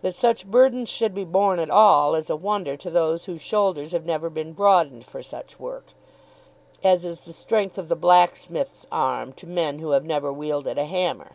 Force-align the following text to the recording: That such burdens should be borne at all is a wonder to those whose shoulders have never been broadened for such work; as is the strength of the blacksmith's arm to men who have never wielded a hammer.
That 0.00 0.14
such 0.14 0.50
burdens 0.50 0.88
should 0.88 1.14
be 1.14 1.26
borne 1.26 1.58
at 1.58 1.68
all 1.68 2.14
is 2.14 2.30
a 2.30 2.36
wonder 2.36 2.74
to 2.78 2.88
those 2.88 3.26
whose 3.26 3.42
shoulders 3.42 3.92
have 3.92 4.06
never 4.06 4.30
been 4.30 4.54
broadened 4.54 5.04
for 5.04 5.22
such 5.22 5.60
work; 5.60 5.92
as 6.82 7.04
is 7.04 7.26
the 7.26 7.34
strength 7.34 7.76
of 7.76 7.88
the 7.90 7.94
blacksmith's 7.94 8.86
arm 8.90 9.34
to 9.34 9.46
men 9.46 9.78
who 9.80 9.90
have 9.90 10.06
never 10.06 10.32
wielded 10.32 10.78
a 10.78 10.86
hammer. 10.86 11.32